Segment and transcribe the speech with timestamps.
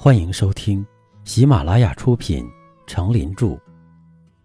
[0.00, 0.86] 欢迎收听
[1.24, 2.44] 喜马拉雅出品
[2.86, 3.46] 《成林著》，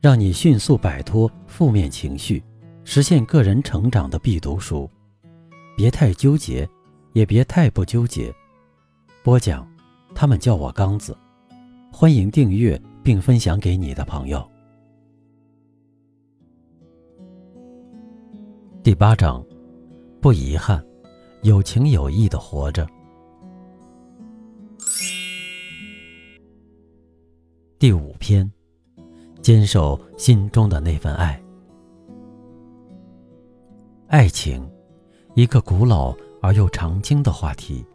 [0.01, 2.43] 让你迅速摆脱负面情绪，
[2.83, 4.89] 实现个人成长的必读书。
[5.77, 6.67] 别太纠结，
[7.11, 8.34] 也别太不纠结。
[9.23, 9.68] 播讲，
[10.16, 11.16] 他们叫我刚子。
[11.92, 14.44] 欢迎订阅并分享给你的朋友。
[18.82, 19.46] 第八章，
[20.20, 20.84] 不遗憾，
[21.44, 22.88] 有情有义的活着。
[27.83, 28.50] 第五篇，
[29.42, 31.37] 坚守心中的那份爱。
[34.07, 34.65] 爱情，
[35.35, 37.85] 一个古老而又常青的话题。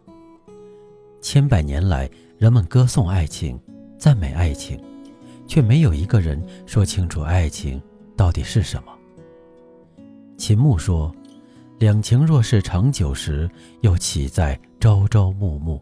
[1.21, 2.07] 千百年来，
[2.37, 3.59] 人们歌颂爱情，
[3.97, 4.79] 赞美爱情，
[5.47, 7.81] 却没有一个人说清楚爱情
[8.15, 8.95] 到底是什么。
[10.37, 11.11] 秦牧说
[11.79, 13.49] ：“两情若是长久时，
[13.81, 15.81] 又岂在朝朝暮暮？”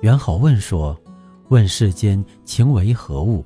[0.00, 0.98] 元好问说。
[1.48, 3.44] 问世间情为何物，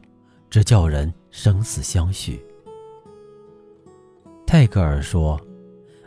[0.48, 2.40] 只叫人生死相许。
[4.46, 5.40] 泰戈尔说：“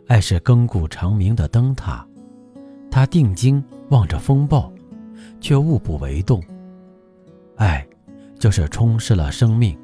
[0.08, 2.08] 爱是亘古长明的灯塔，
[2.90, 4.72] 他定睛望着风暴，
[5.40, 6.42] 却物不为动。
[7.58, 7.86] 爱，
[8.40, 9.78] 就是充实了生命，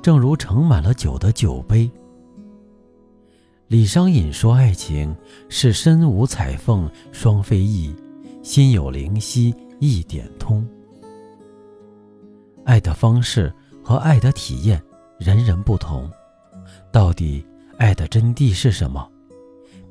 [0.00, 1.90] 正如盛满了酒的酒杯。”
[3.66, 5.14] 李商隐说：“爱情
[5.48, 7.94] 是身无彩凤双飞翼，
[8.42, 10.66] 心有灵犀一点通。”
[12.64, 14.82] 爱的方式和爱的体验，
[15.18, 16.10] 人人不同。
[16.90, 17.44] 到底
[17.78, 19.08] 爱的真谛是什么？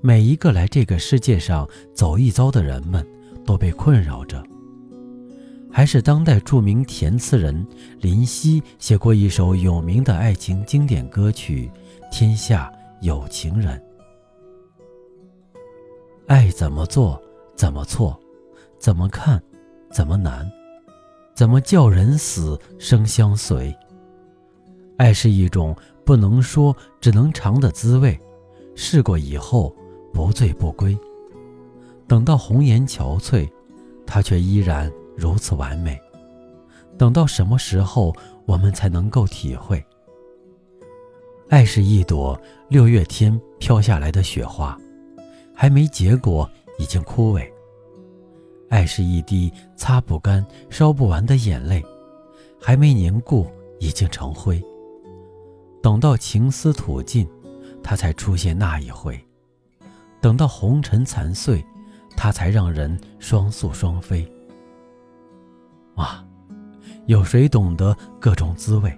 [0.01, 3.05] 每一个来这个世界上走一遭的人们，
[3.45, 4.43] 都被困扰着。
[5.71, 7.65] 还是当代著名填词人
[7.99, 11.71] 林夕写过一首有名的爱情经典歌曲
[12.11, 13.77] 《天下有情人》。
[16.27, 17.21] 爱怎么做，
[17.55, 18.19] 怎么错，
[18.79, 19.41] 怎么看，
[19.91, 20.49] 怎么难。
[21.33, 23.75] 怎么叫人死生相随？
[24.97, 28.19] 爱是一种不能说只能尝的滋味，
[28.75, 29.75] 试过以后
[30.13, 30.97] 不醉不归。
[32.07, 33.49] 等到红颜憔悴，
[34.05, 35.99] 它却依然如此完美。
[36.97, 38.13] 等到什么时候
[38.45, 39.83] 我们才能够体会？
[41.49, 42.39] 爱是一朵
[42.69, 44.77] 六月天飘下来的雪花，
[45.55, 46.47] 还没结果
[46.77, 47.49] 已经枯萎。
[48.71, 51.83] 爱是一滴擦不干、烧不完的眼泪，
[52.57, 53.45] 还没凝固，
[53.81, 54.63] 已经成灰。
[55.83, 57.27] 等到情丝吐尽，
[57.83, 59.13] 它才出现那一回；
[60.21, 61.61] 等到红尘残碎，
[62.15, 64.25] 它才让人双宿双飞。
[65.95, 66.25] 哇，
[67.07, 68.97] 有谁懂得各种滋味？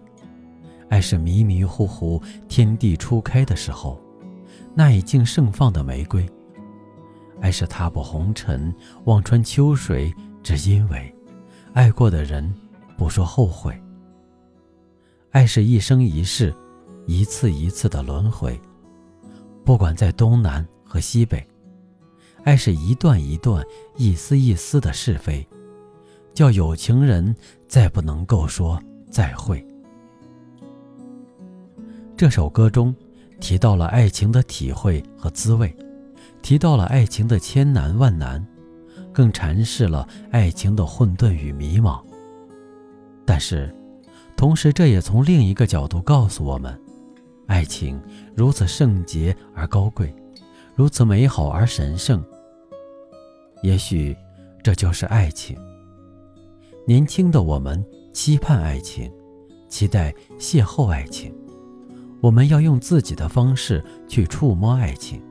[0.88, 4.00] 爱是迷迷糊糊，天地初开的时候，
[4.76, 6.30] 那已经盛放的玫瑰。
[7.44, 8.74] 爱是踏破红尘，
[9.04, 11.14] 望穿秋水，只因为
[11.74, 12.56] 爱过的人
[12.98, 13.78] 不说后悔。
[15.32, 16.56] 爱是一生一世，
[17.06, 18.58] 一次一次的轮回，
[19.66, 21.46] 不管在东南和西北。
[22.46, 23.62] 爱是一段一段、
[23.98, 25.46] 一丝一丝的是非，
[26.34, 27.36] 叫有情人
[27.68, 28.82] 再不能够说
[29.12, 29.62] 再会。
[32.16, 32.96] 这首歌中
[33.42, 35.76] 提到了爱情的体会和滋味。
[36.44, 38.46] 提到了爱情的千难万难，
[39.14, 42.04] 更阐释了爱情的混沌与迷茫。
[43.26, 43.74] 但是，
[44.36, 46.78] 同时这也从另一个角度告诉我们，
[47.48, 48.00] 爱情
[48.36, 50.14] 如此圣洁而高贵，
[50.76, 52.22] 如此美好而神圣。
[53.64, 54.16] 也许，
[54.62, 55.58] 这就是爱情。
[56.86, 57.82] 年轻的我们
[58.12, 59.10] 期盼爱情，
[59.70, 61.34] 期待邂逅爱情，
[62.20, 65.22] 我们要用自己的方式去触摸爱情。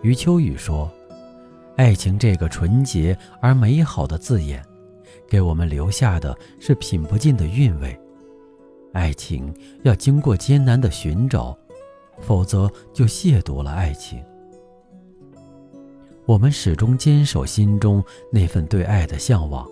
[0.00, 0.88] 余秋雨说
[1.76, 4.64] ：“爱情这个纯洁而美好的字眼，
[5.28, 7.98] 给我们留下的是品不尽的韵味。
[8.92, 11.56] 爱情要经过艰难的寻找，
[12.20, 14.22] 否则就亵渎了爱情。
[16.26, 19.66] 我们始终坚守心中那份对爱的向往，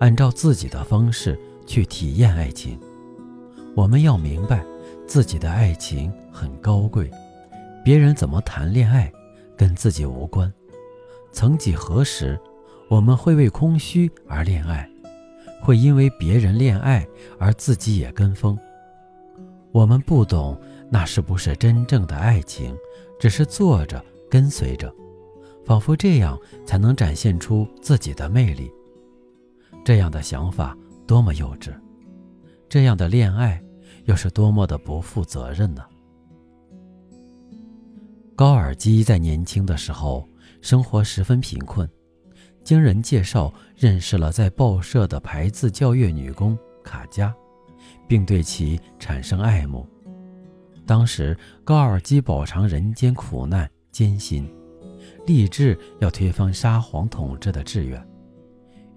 [0.00, 2.78] 按照自己的方式去体验爱情。
[3.74, 4.62] 我们要明白，
[5.06, 7.10] 自己的爱情很高贵，
[7.82, 9.10] 别人怎么谈恋爱。”
[9.56, 10.52] 跟自己无关。
[11.32, 12.38] 曾几何时，
[12.88, 14.88] 我们会为空虚而恋爱，
[15.60, 17.06] 会因为别人恋爱
[17.38, 18.58] 而自己也跟风。
[19.72, 20.58] 我们不懂
[20.90, 22.76] 那是不是真正的爱情，
[23.18, 24.94] 只是做着跟随着，
[25.64, 28.70] 仿佛这样才能展现出自己的魅力。
[29.84, 30.76] 这样的想法
[31.06, 31.72] 多么幼稚！
[32.68, 33.62] 这样的恋爱
[34.04, 35.84] 又是多么的不负责任呢？
[38.36, 40.28] 高尔基在年轻的时候
[40.60, 41.88] 生活十分贫困，
[42.62, 47.34] 经人介绍认识了在报社的排字校阅女工卡佳，
[48.06, 49.88] 并对其产生爱慕。
[50.84, 51.34] 当时
[51.64, 54.46] 高尔基饱尝人间苦难艰辛，
[55.26, 58.06] 立志要推翻沙皇统治的志愿。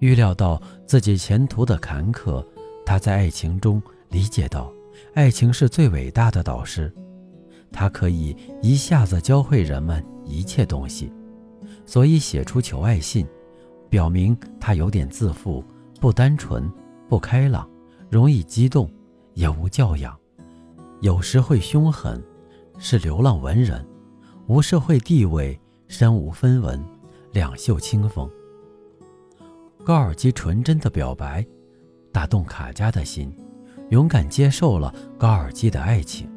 [0.00, 2.46] 预料到自己前途的坎坷，
[2.84, 4.70] 他在爱情中理解到，
[5.14, 6.94] 爱情是最伟大的导师，
[7.72, 11.12] 它可以一下子教会人们一切东西，
[11.86, 13.26] 所以写出求爱信。
[13.88, 15.64] 表明他有点自负，
[16.00, 16.70] 不单纯，
[17.08, 17.68] 不开朗，
[18.08, 18.88] 容易激动，
[19.34, 20.16] 也无教养，
[21.00, 22.22] 有时会凶狠，
[22.78, 23.84] 是流浪文人，
[24.46, 25.58] 无社会地位，
[25.88, 26.80] 身无分文，
[27.32, 28.30] 两袖清风。
[29.84, 31.44] 高尔基纯真的表白，
[32.12, 33.34] 打动卡佳的心，
[33.88, 36.30] 勇敢接受了高尔基的爱情。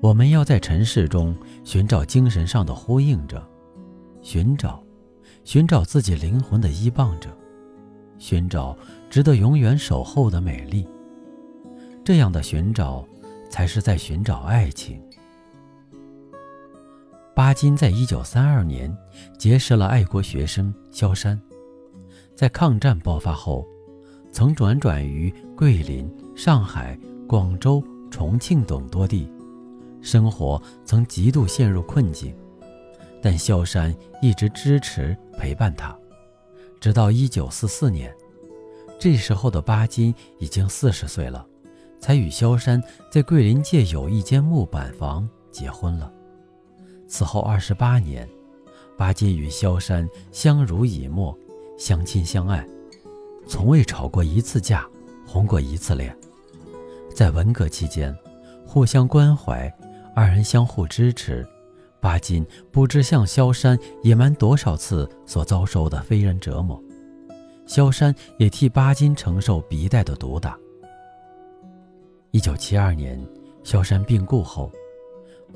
[0.00, 3.46] 我们要在尘世中寻找精神上的呼应者。
[4.22, 4.82] 寻找，
[5.44, 7.30] 寻找自己灵魂的依傍者，
[8.18, 8.76] 寻找
[9.08, 10.86] 值得永远守候的美丽。
[12.04, 13.06] 这样的寻找，
[13.50, 15.02] 才是在寻找爱情。
[17.34, 18.94] 巴金在一九三二年
[19.38, 21.40] 结识了爱国学生萧山，
[22.34, 23.66] 在抗战爆发后，
[24.32, 29.26] 曾辗转于桂林、上海、广州、重庆等多地，
[30.02, 32.34] 生活曾极度陷入困境。
[33.22, 35.96] 但萧山一直支持陪伴他，
[36.80, 38.14] 直到一九四四年，
[38.98, 41.46] 这时候的巴金已经四十岁了，
[41.98, 46.10] 才与萧山在桂林界有一间木板房结婚了。
[47.06, 48.26] 此后二十八年，
[48.96, 51.36] 巴金与萧山相濡以沫，
[51.76, 52.66] 相亲相爱，
[53.46, 54.88] 从未吵过一次架，
[55.26, 56.16] 红过一次脸。
[57.14, 58.16] 在文革期间，
[58.66, 59.70] 互相关怀，
[60.14, 61.46] 二人相互支持。
[62.00, 66.82] 巴金不知向萧山隐瞒多少次所遭受的非人折磨，
[67.66, 70.58] 萧山也替巴金承受鼻带的毒打。
[72.30, 73.20] 一九七二年，
[73.62, 74.72] 萧山病故后，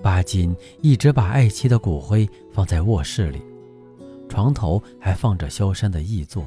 [0.03, 3.41] 巴金一直把爱妻的骨灰放在卧室里，
[4.29, 6.45] 床头还放着萧山的遗作。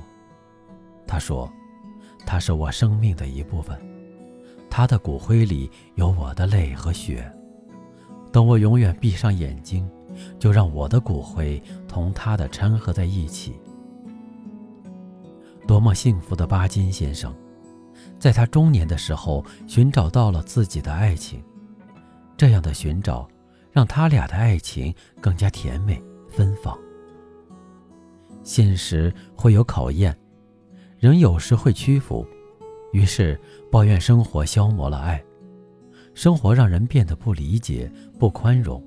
[1.08, 1.52] 他说
[2.24, 3.76] ：“他是我生命的一部分，
[4.70, 7.28] 他的骨灰里有我的泪和血。”
[8.38, 9.90] 等我永远闭上眼睛，
[10.38, 13.60] 就让我的骨灰同他的掺合在一起。
[15.66, 17.34] 多么幸福的巴金先生，
[18.20, 21.44] 在他中年的时候寻找到了自己的爱情。
[22.38, 23.28] 这样的寻找，
[23.72, 26.00] 让他俩的爱情更加甜美
[26.30, 26.78] 芬芳。
[28.44, 30.16] 现实会有考验，
[31.00, 32.24] 人有时会屈服，
[32.92, 33.42] 于是
[33.72, 35.20] 抱怨生活消磨了爱。
[36.18, 37.88] 生活让人变得不理解、
[38.18, 38.84] 不宽容，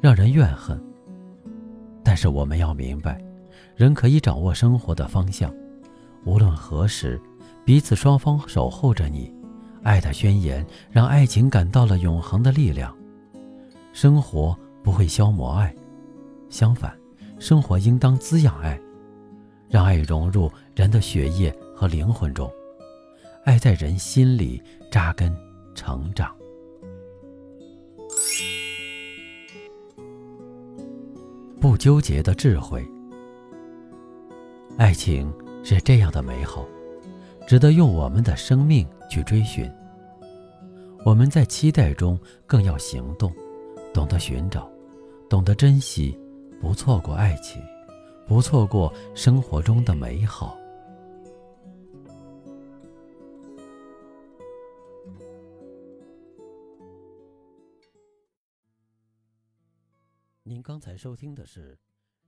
[0.00, 0.80] 让人怨恨。
[2.04, 3.20] 但是我们要明白，
[3.74, 5.52] 人可以掌握生活的方向，
[6.24, 7.20] 无论何时，
[7.64, 9.34] 彼此双方守候着你。
[9.82, 12.96] 爱的宣言让爱情感到了永恒的力量。
[13.92, 15.74] 生活不会消磨爱，
[16.48, 16.96] 相反，
[17.40, 18.80] 生活应当滋养爱，
[19.68, 22.48] 让爱融入人的血液和灵魂中，
[23.44, 25.36] 爱在人心里扎根
[25.74, 26.37] 成长。
[31.60, 32.88] 不纠结的智慧，
[34.76, 35.32] 爱情
[35.64, 36.64] 是这样的美好，
[37.48, 39.68] 值得用我们的生命去追寻。
[41.04, 43.32] 我们在期待中更要行动，
[43.92, 44.70] 懂得寻找，
[45.28, 46.16] 懂得珍惜，
[46.60, 47.60] 不错过爱情，
[48.24, 50.56] 不错过生活中的美好。
[60.68, 61.78] 刚才收听的是，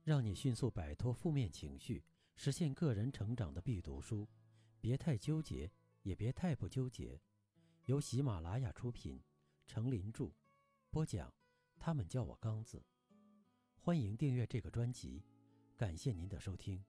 [0.03, 2.03] 让你迅速摆脱负面情绪，
[2.35, 4.27] 实现个人成长的必读书。
[4.79, 5.71] 别太纠结，
[6.01, 7.21] 也别太不纠结。
[7.85, 9.21] 由喜马拉雅出品，
[9.67, 10.31] 程林著，
[10.89, 11.31] 播讲。
[11.77, 12.83] 他们叫我刚子。
[13.79, 15.23] 欢迎订阅这个专辑，
[15.77, 16.83] 感谢您的收听。